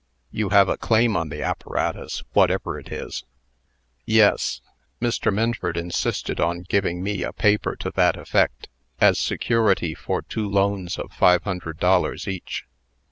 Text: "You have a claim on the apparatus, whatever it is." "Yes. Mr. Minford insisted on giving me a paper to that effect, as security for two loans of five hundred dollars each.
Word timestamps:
"You 0.31 0.49
have 0.49 0.67
a 0.67 0.77
claim 0.77 1.15
on 1.15 1.29
the 1.29 1.43
apparatus, 1.43 2.23
whatever 2.33 2.79
it 2.79 2.91
is." 2.91 3.23
"Yes. 4.03 4.59
Mr. 4.99 5.31
Minford 5.31 5.77
insisted 5.77 6.39
on 6.39 6.61
giving 6.63 7.03
me 7.03 7.21
a 7.21 7.31
paper 7.31 7.75
to 7.75 7.91
that 7.91 8.17
effect, 8.17 8.67
as 8.99 9.19
security 9.19 9.93
for 9.93 10.23
two 10.23 10.49
loans 10.49 10.97
of 10.97 11.13
five 11.13 11.43
hundred 11.43 11.77
dollars 11.79 12.27
each. 12.27 12.63